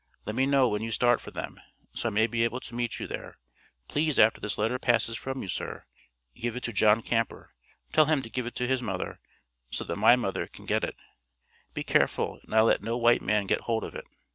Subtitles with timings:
[0.25, 1.61] Let me know when you start for them
[1.93, 3.37] so I may be able to meet you there,
[3.87, 5.85] please after this letter passes from you sir,
[6.33, 7.51] give it to John Camper
[7.93, 9.19] tell him to give it to his Mother,
[9.69, 10.95] so that my Mother can get it,
[11.75, 14.05] be careful and not let no white man get hold of it.